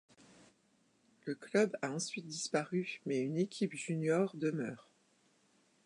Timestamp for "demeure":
4.35-4.89